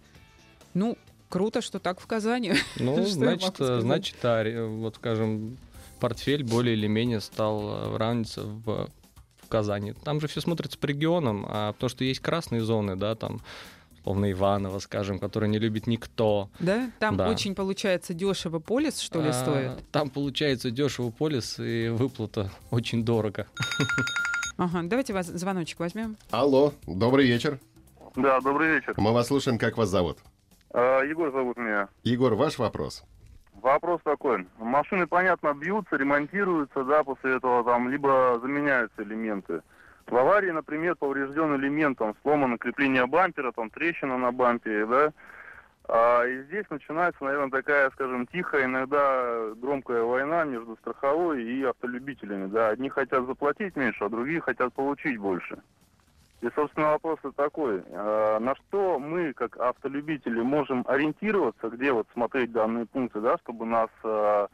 [0.74, 2.54] Ну, круто, что так в Казани.
[2.80, 5.58] Ну, значит, значит, а, вот, скажем,
[6.00, 8.90] портфель более или менее стал равняться в
[9.50, 9.94] Казани.
[10.04, 13.42] Там же все смотрится по регионам, а потому что есть красные зоны, да, там
[14.02, 16.50] условно Иваново, скажем, который не любит никто.
[16.60, 16.92] Да?
[17.00, 17.30] Там да.
[17.30, 19.92] очень получается дешево полис, что ли, а, стоит?
[19.92, 23.48] Там получается дешево полис и выплата очень дорого.
[24.58, 26.18] Ага, давайте вас звоночек возьмем.
[26.32, 27.60] Алло, добрый вечер.
[28.16, 28.94] Да, добрый вечер.
[28.98, 30.18] Мы вас слушаем, как вас зовут?
[30.74, 31.88] А, Егор зовут меня.
[32.04, 33.04] Егор, ваш вопрос.
[33.62, 34.48] Вопрос такой.
[34.58, 39.62] Машины, понятно, бьются, ремонтируются, да, после этого там, либо заменяются элементы.
[40.10, 45.14] В аварии, например, поврежден элемент, там, сломано крепление бампера, там, трещина на бампере, да.
[45.88, 52.48] А, и здесь начинается, наверное, такая, скажем, тихая, иногда громкая война между страховой и автолюбителями,
[52.48, 52.70] да.
[52.70, 55.60] Одни хотят заплатить меньше, а другие хотят получить больше.
[56.42, 57.84] И, собственно, вопрос такой.
[57.92, 63.66] А, на что мы, как автолюбители, можем ориентироваться, где вот смотреть данные пункты, да, чтобы
[63.68, 64.48] нас а,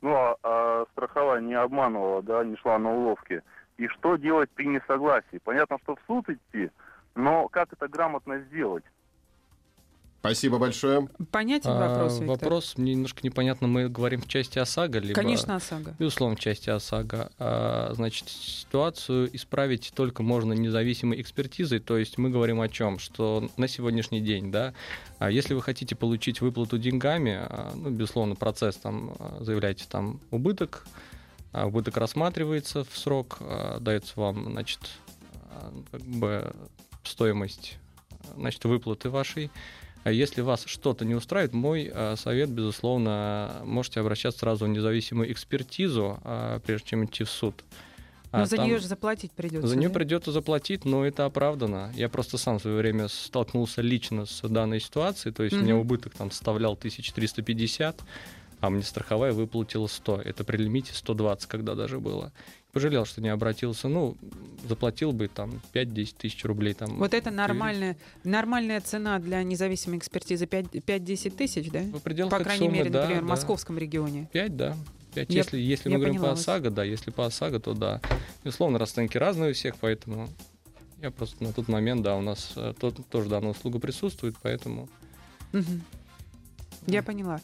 [0.00, 3.42] ну, а, а страховая не обманывала, да, не шла на уловки.
[3.78, 5.40] И что делать при несогласии?
[5.42, 6.70] Понятно, что в суд идти,
[7.14, 8.84] но как это грамотно сделать?
[10.20, 11.08] Спасибо большое.
[11.30, 12.28] Понятен а, вопрос, Виктор?
[12.28, 13.68] Вопрос мне немножко непонятно.
[13.68, 15.14] Мы говорим в части ОСАГО, либо...
[15.14, 15.94] Конечно, ОСАГО.
[15.96, 17.30] Безусловно, в части ОСАГО.
[17.38, 21.78] А, значит, ситуацию исправить только можно независимой экспертизой.
[21.78, 22.98] То есть мы говорим о чем?
[22.98, 24.74] Что на сегодняшний день, да,
[25.20, 30.18] а если вы хотите получить выплату деньгами, а, ну, безусловно, процесс там, а, заявляете там
[30.32, 30.84] убыток,
[31.52, 33.38] убыток рассматривается в срок,
[33.80, 34.80] дается вам, значит,
[35.90, 36.54] как бы
[37.04, 37.78] стоимость
[38.36, 39.50] значит, выплаты вашей.
[40.04, 46.18] А если вас что-то не устраивает, мой совет, безусловно, можете обращаться сразу в независимую экспертизу,
[46.64, 47.64] прежде чем идти в суд.
[48.30, 49.66] Но а за там, нее же заплатить придется.
[49.66, 49.80] За да?
[49.80, 51.90] нее придется заплатить, но это оправдано.
[51.94, 55.62] Я просто сам в свое время столкнулся лично с данной ситуацией, то есть mm-hmm.
[55.62, 58.00] меня убыток там составлял 1350,
[58.60, 60.22] а мне страховая выплатила 100.
[60.22, 62.32] Это при лимите 120, когда даже было
[62.72, 63.88] пожалел, что не обратился.
[63.88, 64.16] Ну,
[64.68, 66.74] заплатил бы там 5-10 тысяч рублей.
[66.74, 71.80] Там, вот это нормальная, нормальная цена для независимой экспертизы 5-10 тысяч, да?
[71.80, 73.26] В пределах По крайней суммы, мере, да, например, да.
[73.26, 74.28] в московском регионе.
[74.32, 74.76] 5, да.
[75.14, 75.30] 5.
[75.30, 78.00] Я, если если мы говорим по ОСАГО, да, если по ОСАГО, то да.
[78.44, 80.28] Безусловно, расценки разные у всех, поэтому
[81.02, 84.88] я просто на тот момент, да, у нас э, тот, тоже данная услуга присутствует, поэтому...
[85.52, 85.80] Угу.
[86.86, 87.40] Я поняла.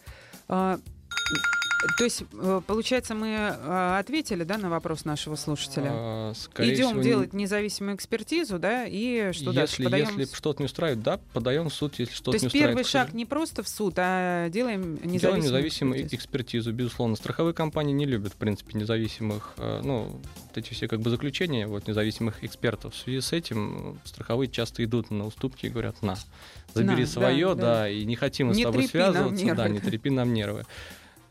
[1.98, 5.90] То есть, э, получается, мы э, ответили, да, на вопрос нашего слушателя.
[5.90, 9.84] А, Идем всего, делать независимую экспертизу, да, и что если, дальше?
[9.84, 10.18] Подаем...
[10.18, 12.74] Если что-то не устраивает, да, подаем в суд, если что-то не устраивает.
[12.74, 16.16] То есть первый шаг не просто в суд, а делаем независимую, делаем независимую экспертизу.
[16.16, 17.16] экспертизу, безусловно.
[17.16, 21.66] Страховые компании не любят, в принципе, независимых, э, ну, вот эти все как бы заключения
[21.66, 22.94] вот независимых экспертов.
[22.94, 26.16] В связи с этим страховые часто идут на уступки и говорят, на,
[26.72, 29.68] забери на, свое, да, да, да, и не хотим мы не с тобой связываться, да,
[29.68, 30.64] не трепи нам нервы.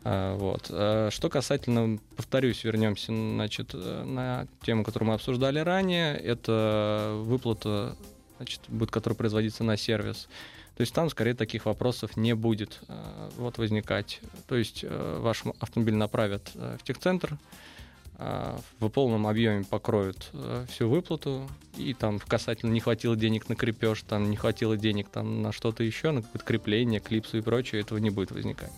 [0.04, 0.66] А, вот.
[0.70, 7.96] А, что касательно, повторюсь, вернемся значит, э, на тему, которую мы обсуждали ранее, это выплата,
[8.36, 10.28] значит, будет, которая производится на сервис.
[10.76, 14.20] То есть там, скорее, таких вопросов не будет а, вот, возникать.
[14.46, 17.38] То есть э, ваш автомобиль направят э, в техцентр,
[18.78, 20.30] в полном объеме покроют
[20.68, 25.42] всю выплату, и там касательно не хватило денег на крепеж, там не хватило денег там,
[25.42, 28.70] на что-то еще, на какое-то крепление, клипсу и прочее, этого не будет возникать.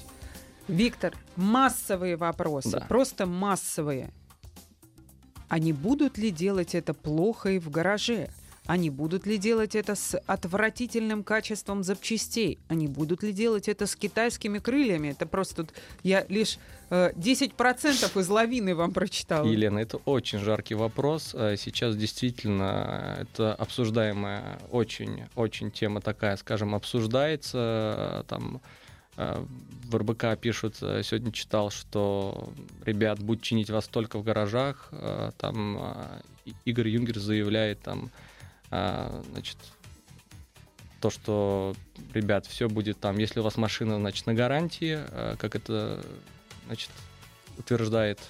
[0.69, 2.81] Виктор, массовые вопросы, да.
[2.81, 4.11] просто массовые.
[5.49, 8.31] Они будут ли делать это плохо и в гараже?
[8.67, 12.59] Они будут ли делать это с отвратительным качеством запчастей?
[12.67, 15.09] Они будут ли делать это с китайскими крыльями?
[15.09, 16.59] Это просто тут я лишь
[16.91, 19.47] э, 10% из лавины вам прочитала.
[19.47, 21.31] Елена, это очень жаркий вопрос.
[21.33, 28.86] Э, сейчас действительно это обсуждаемая очень-очень тема такая, скажем, обсуждается э, там Э,
[29.17, 32.53] в РБК пишут, э, сегодня читал, что,
[32.85, 34.89] ребят, будут чинить вас только в гаражах.
[34.93, 35.81] Э, там
[36.65, 38.11] Игорь Юнгер заявляет, там,
[38.69, 39.57] значит,
[41.01, 41.75] то, что,
[42.15, 45.01] ребят, все будет там, если у вас машина, значит, на гарантии,
[45.39, 46.05] как это,
[46.67, 46.91] значит,
[47.59, 48.21] утверждает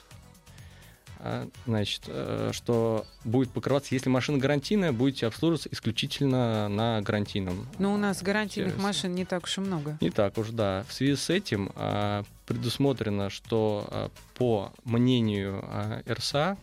[1.66, 7.66] значит, э, что будет покрываться, если машина гарантийная, будете обслуживаться исключительно на гарантийном.
[7.78, 8.86] Но у нас гарантийных сервисе.
[8.86, 9.98] машин не так уж и много.
[10.00, 10.84] Не так уж, да.
[10.88, 15.64] В связи с этим а, предусмотрено, что а, по мнению
[16.08, 16.56] РСА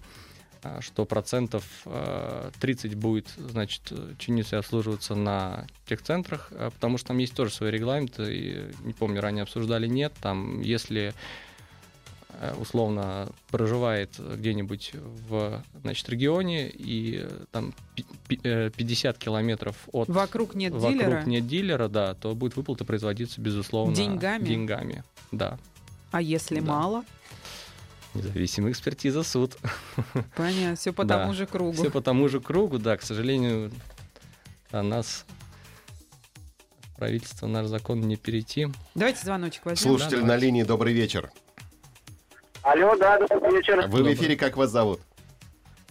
[0.63, 7.10] а, что процентов э, 30 будет, значит, чиниться и обслуживаться на техцентрах, а, потому что
[7.10, 11.13] там есть тоже свои регламенты, и, не помню, ранее обсуждали, нет, там, если
[12.60, 20.10] условно проживает где-нибудь в значит, регионе и э, там пи- пи- э, 50 километров от
[20.10, 24.46] Вокруг нет вокруг дилера, нет дилера, да, то будет выплата производиться, безусловно, Деньгами?
[24.46, 25.58] деньгами, да.
[26.12, 26.65] а если Да.
[26.65, 27.06] мало?
[28.13, 29.58] Независимая экспертиза, суд.
[30.36, 31.19] Понятно, все по Да.
[31.19, 31.72] тому же кругу.
[31.74, 33.72] Все по тому же кругу, да, к сожалению,
[34.72, 35.26] а нас
[36.96, 38.67] правительство, наш закон не перейти.
[38.96, 39.89] Давайте звоночек возьмем.
[39.98, 41.32] Слушатель Да, на линии, добрый вечер.
[42.63, 43.88] Алло, да, добрый вечер.
[43.88, 45.02] Вы в эфире, как вас зовут?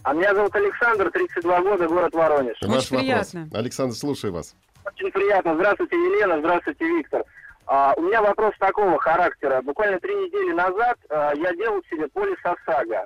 [0.03, 2.57] А меня зовут Александр, 32 года, город Воронеж.
[2.61, 3.41] Очень Ваш приятно.
[3.43, 3.59] вопрос.
[3.59, 4.55] Александр, слушаю вас.
[4.85, 5.55] Очень приятно.
[5.55, 7.23] Здравствуйте, Елена, здравствуйте, Виктор.
[7.67, 9.61] А, у меня вопрос такого характера.
[9.61, 13.05] Буквально три недели назад а, я делал себе полис ОСАГО.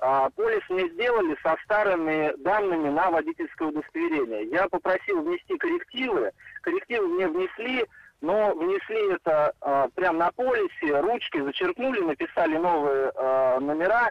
[0.00, 4.50] А, полис мне сделали со старыми данными на водительское удостоверение.
[4.50, 6.32] Я попросил внести коррективы.
[6.62, 7.86] Коррективы мне внесли,
[8.24, 14.10] но внесли это а, прямо на полисе, ручкой зачеркнули, написали новые а, номера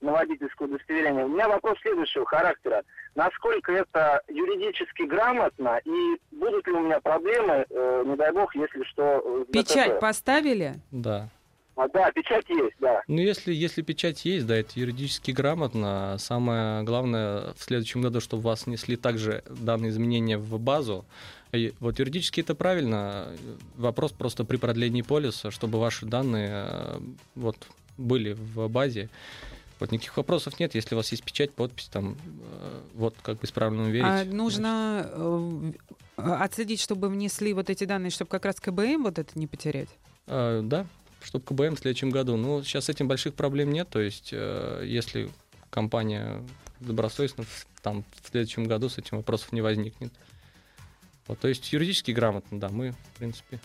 [0.00, 1.26] на водительское удостоверение.
[1.26, 2.82] У меня вопрос следующего характера.
[3.14, 8.82] Насколько это юридически грамотно и будут ли у меня проблемы, э, не дай бог, если
[8.84, 9.44] что...
[9.48, 10.00] э, Печать ДТП?
[10.00, 10.74] поставили?
[10.90, 11.28] Да.
[11.76, 13.02] А, да, печать есть, да.
[13.06, 16.16] Ну, если, если печать есть, да, это юридически грамотно.
[16.18, 21.04] Самое главное в следующем году, чтобы вас несли также данные изменения в базу.
[21.52, 23.28] И вот юридически это правильно.
[23.76, 27.00] Вопрос просто при продлении полиса, чтобы ваши данные э,
[27.34, 27.56] вот,
[27.98, 29.10] были в базе.
[29.78, 32.16] Вот никаких вопросов нет, если у вас есть печать, подпись, там,
[32.52, 34.06] э, вот как бы исправленно верить.
[34.06, 35.72] А нужно э,
[36.16, 39.90] отследить, чтобы внесли вот эти данные, чтобы как раз КБМ вот это не потерять?
[40.26, 40.86] А, да,
[41.22, 42.38] чтобы КБМ в следующем году.
[42.38, 43.90] Ну, сейчас с этим больших проблем нет.
[43.90, 45.30] То есть, если
[45.68, 46.42] компания
[46.80, 47.44] добросовестно,
[47.82, 50.12] там в следующем году с этим вопросов не возникнет.
[51.26, 53.60] Вот, то есть юридически грамотно, да, мы, в принципе.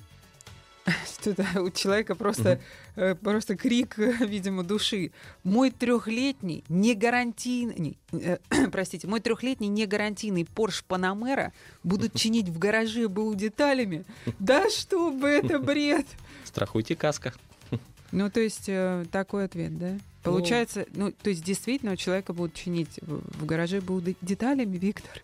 [1.06, 2.62] Что-то у человека просто,
[2.96, 5.12] э, просто крик, видимо, души.
[5.44, 8.38] Мой трехлетний не гарантийный, э,
[8.72, 11.52] простите, мой трехлетний не гарантийный Porsche Panamera
[11.84, 14.06] будут чинить в гараже БУ деталями.
[14.40, 16.06] Да что бы это бред!
[16.46, 17.34] Страхуйте каска.
[18.14, 19.98] Ну, то есть э, такой ответ, да?
[20.24, 24.78] Получается, ну, то есть действительно у человека будут чинить в, в гараже БУ де- деталями,
[24.78, 25.22] Виктор?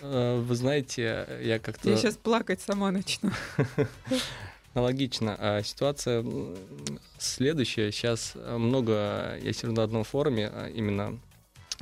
[0.00, 3.30] Э, Вы знаете, я как-то Я сейчас плакать сама начну.
[4.74, 5.36] аналогично.
[5.38, 6.24] А Ситуация
[7.18, 7.90] следующая.
[7.92, 11.18] Сейчас много, я сижу на одном форуме, а, именно,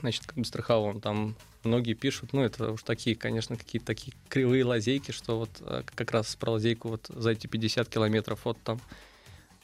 [0.00, 4.64] значит, как бы страховом, там многие пишут, ну, это уж такие, конечно, какие-то такие кривые
[4.64, 5.50] лазейки, что вот
[5.94, 8.80] как раз про лазейку вот за эти 50 километров от там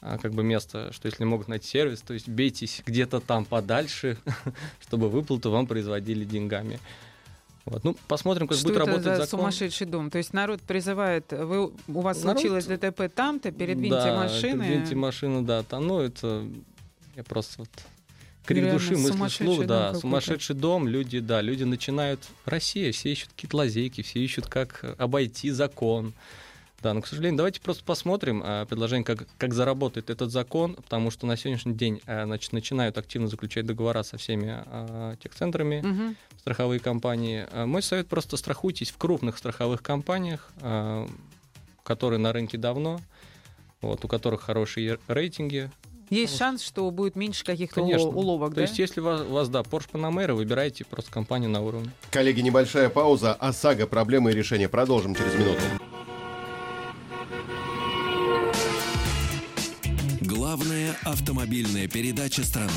[0.01, 4.17] а, как бы место, что если могут найти сервис, то есть бейтесь где-то там подальше,
[4.79, 6.79] чтобы выплату вам производили деньгами.
[7.65, 7.83] Вот.
[7.83, 9.39] Ну, посмотрим, как Что будет это работать за закон.
[9.39, 10.11] сумасшедший дом?
[10.11, 14.65] То есть народ призывает, вы, у вас Народ- случилось ДТП там-то, передвиньте да, машины.
[14.65, 15.63] Передвиньте машину, да.
[15.63, 16.45] Там, ну, это
[17.15, 17.69] я просто вот
[18.45, 19.85] крик Реально души, мысли дом да.
[19.85, 19.99] какой-то.
[19.99, 22.19] Сумасшедший дом, люди, да, люди начинают...
[22.45, 26.13] Россия, все ищут какие-то лазейки, все ищут, как обойти закон.
[26.85, 31.09] Да, но, к сожалению, давайте просто посмотрим а, предложение, как, как заработает этот закон, потому
[31.09, 36.15] что на сегодняшний день а, значит, начинают активно заключать договора со всеми а, техцентрами, Мгм.
[36.37, 37.47] страховые компании.
[37.65, 41.07] Мой совет просто страхуйтесь в крупных страховых компаниях, а,
[41.81, 42.99] которые на рынке давно,
[43.81, 45.71] вот, у которых хорошие рейтинги.
[46.11, 48.09] Есть шанс, что будет меньше каких-то Конечно.
[48.09, 48.61] уло- уловок, То да?
[48.61, 51.89] есть, если у вас, у вас, да, Porsche Panamera, выбирайте просто компанию на уровне.
[52.11, 53.33] Коллеги, небольшая пауза.
[53.33, 53.87] ОСАГО.
[53.87, 54.69] Проблемы и решения.
[54.69, 55.61] Продолжим через минуту.
[61.05, 62.71] Автомобильная передача страны.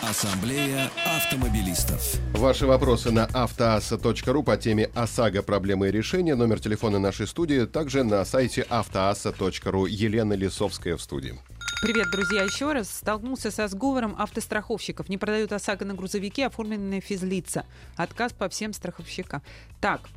[0.00, 2.14] Ассамблея автомобилистов.
[2.34, 6.36] Ваши вопросы на автоасса.ру по теме ОСАГО «Проблемы и решения».
[6.36, 9.86] Номер телефона нашей студии также на сайте автоасса.ру.
[9.86, 11.38] Елена Лисовская в студии.
[11.82, 12.88] Привет, друзья, еще раз.
[12.88, 15.08] Столкнулся со сговором автостраховщиков.
[15.08, 17.66] Не продают ОСАГО на грузовики, оформленные физлица.
[17.96, 19.42] Отказ по всем страховщикам.
[19.80, 20.08] Так,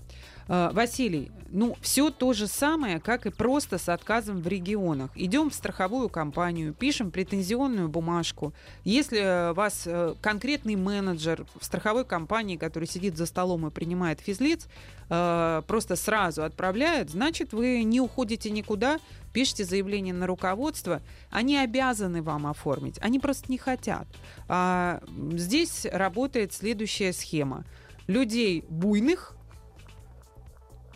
[0.47, 5.11] Василий, ну, все то же самое, как и просто с отказом в регионах.
[5.15, 8.53] Идем в страховую компанию, пишем претензионную бумажку.
[8.83, 14.21] Если э, вас э, конкретный менеджер в страховой компании, который сидит за столом и принимает
[14.21, 14.67] физлиц,
[15.09, 18.99] э, просто сразу отправляет, значит, вы не уходите никуда,
[19.33, 24.07] пишите заявление на руководство, они обязаны вам оформить, они просто не хотят.
[24.47, 25.01] А,
[25.33, 27.65] здесь работает следующая схема.
[28.07, 29.35] Людей буйных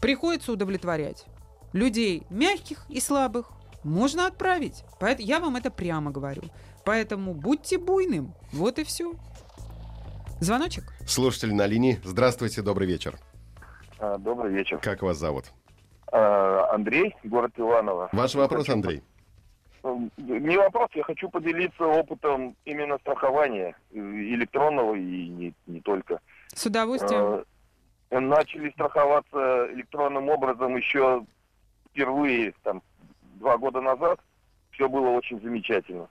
[0.02, 1.26] приходится удовлетворять.
[1.74, 3.50] Людей мягких и слабых
[3.84, 4.84] можно отправить.
[5.00, 6.44] Поэт- Я вам это прямо говорю.
[6.86, 8.34] Поэтому будьте буйным.
[8.54, 9.14] Вот и все.
[10.40, 10.84] Звоночек?
[11.08, 12.00] Слушатель на линии.
[12.04, 13.18] Здравствуйте, добрый вечер.
[14.00, 14.78] А, Добрый вечер.
[14.80, 15.46] Как вас зовут?
[16.12, 18.10] А, Андрей, город Иваново.
[18.12, 19.02] Ваш вопрос, Андрей.
[19.84, 26.20] М, Не вопрос, я хочу поделиться опытом именно страхования э, электронного и не, не только.
[26.54, 27.46] С удовольствием.
[28.12, 31.26] Начали страховаться электронным образом еще
[31.90, 32.82] впервые, там,
[33.36, 34.20] два года назад.
[34.72, 36.10] Все было очень замечательно.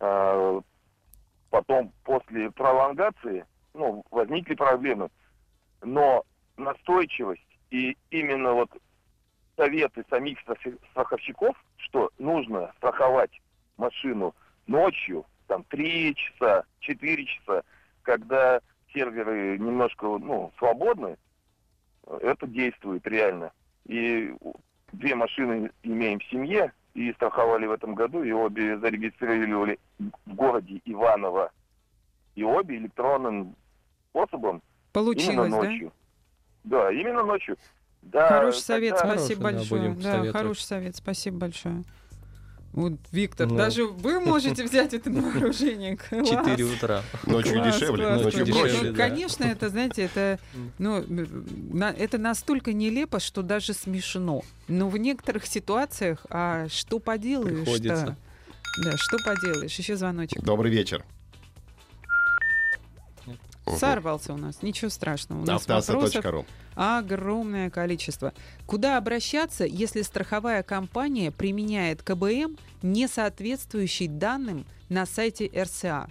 [0.00, 0.60] А,
[1.50, 3.44] Потом, после пролонгации,
[3.74, 5.10] ну, возникли проблемы.
[5.82, 6.24] Но
[6.56, 8.70] настойчивость и именно вот
[9.56, 10.38] советы самих
[10.90, 13.32] страховщиков, что нужно страховать
[13.76, 14.34] машину
[14.66, 17.62] ночью, там, 3 часа, 4 часа,
[18.02, 18.60] когда
[18.92, 21.16] серверы немножко, ну, свободны,
[22.06, 23.52] это действует реально.
[23.86, 24.34] И
[24.92, 30.80] две машины имеем в семье, и страховали в этом году, и обе зарегистрировали в городе
[30.84, 31.52] Иваново.
[32.34, 33.56] И обе электронным
[34.10, 34.62] способом именно
[34.92, 35.56] Получилось, да?
[35.56, 35.92] ночью.
[36.64, 37.56] Да, именно ночью.
[38.02, 39.94] Да, Хороший совет, тогда- спасибо Хороший, да, большое.
[39.94, 40.32] Да, советовать.
[40.32, 41.84] хороший совет, спасибо большое.
[42.72, 43.56] Вот, Виктор, Ну.
[43.56, 45.96] даже вы можете взять это на вооружение.
[46.10, 47.02] 4 утра.
[47.26, 48.58] Ночью Класс, дешевле, класс, ночью класс.
[48.60, 48.76] проще.
[48.82, 48.96] Ну, да.
[49.08, 50.38] Конечно, это, знаете, это,
[50.78, 54.42] ну, на- это настолько нелепо, что даже смешно.
[54.68, 58.16] Но в некоторых ситуациях, а что поделаешь Приходится.
[58.84, 59.74] Да, что поделаешь?
[59.74, 60.40] Еще звоночек.
[60.42, 61.04] Добрый вечер.
[63.78, 65.42] Сорвался у нас, ничего страшного.
[65.42, 66.24] У нас вопросов
[66.74, 68.32] огромное количество.
[68.66, 76.08] Куда обращаться, если страховая компания применяет КБМ, не соответствующий данным на сайте РСА?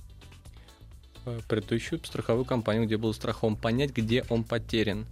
[1.25, 5.05] э, предыдущую страховую компанию, где был страхован, понять, где он потерян.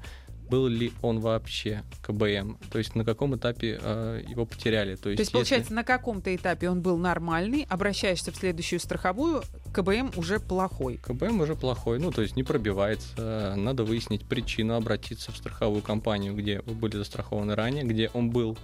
[0.49, 2.57] Был ли он вообще КБМ?
[2.71, 4.95] То есть на каком этапе э, его потеряли?
[4.95, 8.79] То есть, То есть, если- получается, на каком-то этапе он был нормальный, обращаешься в следующую
[8.79, 9.43] страховую,
[9.74, 10.97] КБМ уже плохой.
[10.97, 13.55] КБМ уже плохой, ну то есть не пробивается.
[13.55, 18.57] Надо выяснить причину, обратиться в страховую компанию, где вы были застрахованы ранее, где он был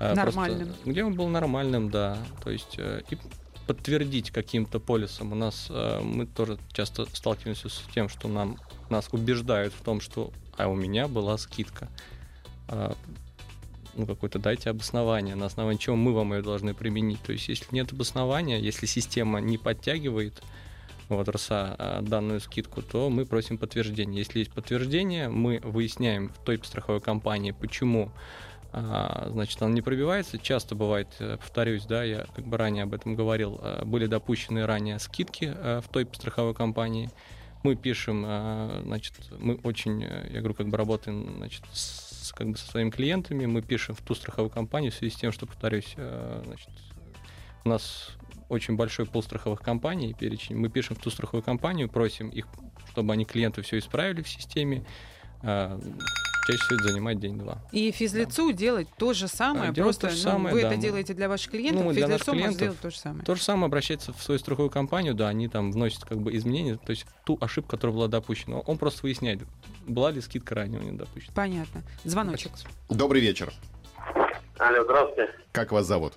[0.00, 0.74] э, просто- Нормальным.
[0.84, 2.18] где он был нормальным, да.
[2.42, 3.18] То есть э, и
[3.66, 5.32] подтвердить каким-то полисом.
[5.32, 8.58] У нас э, мы тоже часто сталкиваемся с тем, что нам
[8.90, 11.88] нас убеждают в том, что а у меня была скидка.
[13.94, 17.20] А, ну, какое-то дайте обоснование, на основании чего мы вам ее должны применить.
[17.22, 20.42] То есть, если нет обоснования, если система не подтягивает
[21.08, 24.18] вот, РСА а, данную скидку, то мы просим подтверждение.
[24.18, 28.10] Если есть подтверждение, мы выясняем в той страховой компании, почему
[28.72, 30.38] а, значит, она не пробивается.
[30.38, 34.66] Часто бывает, э, повторюсь, да, я как бы ранее об этом говорил, э, были допущены
[34.66, 37.08] ранее скидки в той страховой компании.
[37.62, 38.24] Мы пишем,
[38.84, 42.90] значит, мы очень, э, я говорю, как бы работаем, значит, с, как бы со своими
[42.90, 46.70] клиентами, мы пишем в ту страховую компанию в связи с тем, что, повторюсь, э, значит,
[47.64, 48.10] у нас
[48.48, 50.56] очень большой пул страховых компаний, перечень.
[50.56, 52.46] Мы пишем в ту страховую компанию, просим их,
[52.90, 54.84] чтобы они клиенту все исправили в системе.
[56.46, 57.58] Чаще всего это занимает день-два.
[57.72, 60.76] И физлицу делать то же самое, А, просто то же ну, самое, вы да, это
[60.76, 62.54] мы- делаете для ваших клиентов, Ну, для может клиентов.
[62.54, 63.24] сделать то же самое.
[63.24, 66.76] То же самое обращается в свою страховую компанию, да, они там вносят как бы изменения,
[66.76, 68.58] то есть ту ошибку, которая была допущена.
[68.58, 69.40] Он просто выясняет,
[69.86, 71.32] была ли скидка ранее у него допущена.
[71.34, 71.82] Понятно.
[72.04, 72.52] Звоночек.
[72.90, 73.50] Добрый вечер.
[74.58, 75.30] Алло, здравствуйте.
[75.52, 76.12] Как вас зовут?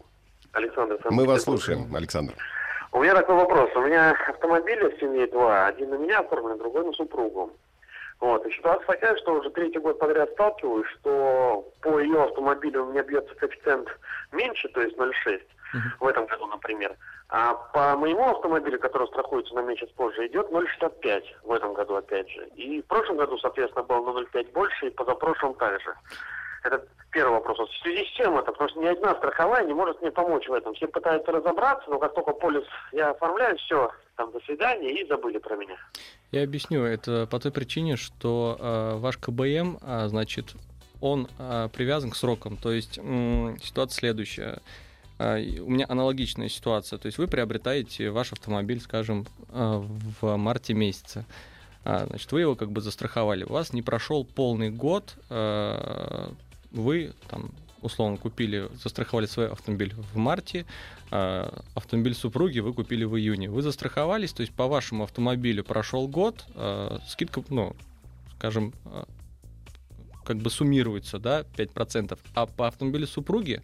[0.52, 1.00] Александр.
[1.10, 2.34] Мы вас слушаем, Александр.
[2.92, 3.70] У меня такой вопрос.
[3.76, 5.68] У меня автомобили в семье два.
[5.68, 7.52] Один на меня оформлен, другой на супругу.
[8.20, 8.45] Вот.
[8.45, 13.03] И ситуация такая, что уже третий год подряд сталкиваюсь, что по ее автомобилю у меня
[13.03, 13.88] бьется коэффициент
[14.32, 15.41] меньше, то есть 0,6
[15.74, 15.93] Мгм.
[15.99, 16.95] в этом году, например.
[17.30, 22.30] А по моему автомобилю, который страхуется на месяц позже, идет 0,65 в этом году опять
[22.30, 22.47] же.
[22.55, 25.93] И в прошлом году, соответственно, было на 0,5 больше, и позапрошлом также.
[26.64, 27.58] Это первый вопрос.
[27.58, 28.51] В связи с чем это?
[28.51, 30.74] Потому что ни одна страховая не может мне помочь в этом.
[30.76, 35.38] Все пытаются разобраться, но как только полис я оформляю, все, там, до свидания, и забыли
[35.38, 35.78] про меня.
[36.32, 36.84] Я объясню.
[36.84, 40.55] Это по той причине, что э, ваш КБМ, а, значит,
[41.01, 42.58] он а, привязан к срокам.
[42.58, 44.60] То есть м, ситуация следующая.
[45.20, 46.99] И У меня аналогичная ситуация.
[46.99, 49.80] То есть вы приобретаете ваш автомобиль, скажем, а,
[50.22, 51.26] в марте месяце.
[51.84, 53.43] А, Значит, вы его как бы застраховали.
[53.43, 56.32] У вас не прошел полный год, а,
[56.72, 57.51] вы там
[57.82, 60.65] условно купили, застраховали свой автомобиль в марте,
[61.11, 63.49] а, автомобиль супруги вы купили в июне.
[63.49, 67.76] Вы застраховались, то есть по вашему автомобилю прошел год, а, скидка, ну,
[68.36, 69.07] скажем, а,
[70.28, 73.64] как бы суммируется, да, 5%, а по автомобилю супруги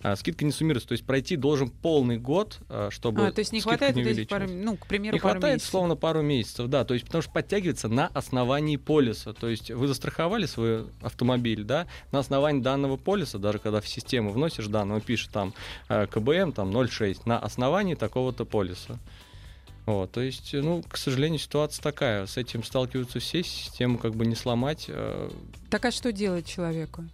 [0.00, 0.88] а, скидка не суммируется.
[0.88, 4.28] То есть пройти должен полный год, а, чтобы А, то есть не хватает не этих
[4.28, 5.70] пару, ну, к примеру, Не пару хватает, месяцев.
[5.70, 9.32] словно, пару месяцев, да, то есть потому что подтягивается на основании полиса.
[9.32, 14.30] То есть вы застраховали свой автомобиль, да, на основании данного полиса, даже когда в систему
[14.30, 15.52] вносишь данные, он пишет там
[15.88, 19.00] э, КБМ там 0,6 на основании такого-то полиса.
[19.86, 22.26] Вот, то есть, ну, к сожалению, ситуация такая.
[22.26, 24.86] С этим сталкиваются все, систему как бы не сломать.
[24.88, 25.30] э,
[25.68, 27.04] Так а что делать человеку?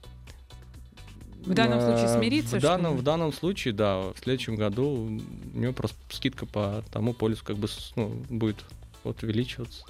[1.44, 5.08] В данном случае а, смириться, В данном, в данном случае, да, в следующем году
[5.54, 7.66] у него просто скидка по тому полису как бы
[7.96, 8.64] ну, будет
[9.04, 9.84] вот увеличиваться.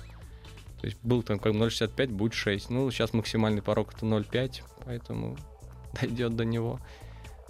[0.80, 2.70] То есть был там как бы 0,65, будет 6.
[2.70, 5.36] Ну, сейчас максимальный порог это 0,5, поэтому
[6.00, 6.80] дойдет до него.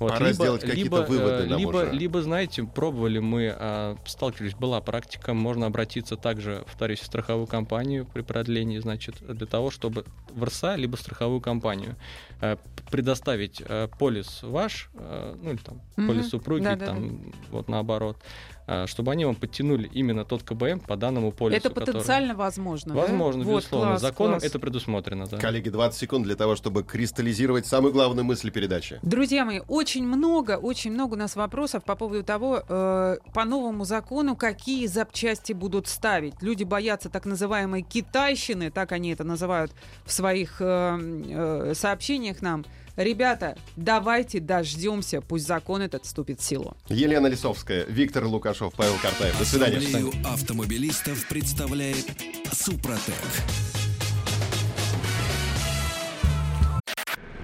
[0.01, 1.91] Вот, Пора сделать какие-то выводы э, нам либо, уже.
[1.93, 8.07] либо, знаете, пробовали мы, а, сталкивались, была практика, можно обратиться также, повторюсь, в страховую компанию
[8.07, 11.97] при продлении, значит, для того, чтобы в РСА, либо страховую компанию
[12.41, 12.57] э,
[12.91, 16.07] предоставить э, полис ваш, э, ну или там Мгм.
[16.09, 16.87] полис супруги, Да-да-да.
[16.93, 21.57] там вот наоборот, э, чтобы они вам подтянули именно тот КБМ по данному полису.
[21.59, 23.01] Это который- потенциально возможно, да?
[23.01, 23.89] Возможно, Вот, безусловно.
[23.91, 24.45] класс, Законом класс.
[24.45, 25.39] это предусмотрено, да.
[25.39, 28.99] Коллеги, 20 секунд для того, чтобы кристаллизировать самую главную мысль передачи.
[29.03, 33.85] Друзья мои, очень много, очень много у нас вопросов по поводу того, э, по новому
[33.85, 36.35] закону, какие запчасти будут ставить.
[36.41, 39.73] Люди боятся так называемой китайщины, так они это называют
[40.05, 40.99] в своих э,
[41.29, 42.65] э, сообщениях нам.
[42.97, 46.77] Ребята, давайте дождемся, пусть закон этот вступит в силу.
[46.89, 49.39] Елена Лисовская, Виктор Лукашов, Павел Картаев.
[49.39, 49.79] До свидания.
[49.79, 52.07] Ассамблею автомобилистов представляет
[52.53, 53.15] Супротек.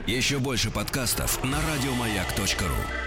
[0.06, 3.05] Еще больше подкастов на радиомаяк.ру.